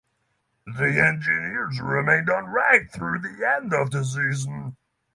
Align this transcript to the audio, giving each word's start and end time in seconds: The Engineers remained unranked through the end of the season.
The 0.65 0.99
Engineers 0.99 1.79
remained 1.79 2.25
unranked 2.27 2.89
through 2.91 3.19
the 3.19 3.47
end 3.47 3.71
of 3.71 3.91
the 3.91 4.03
season. 4.03 4.75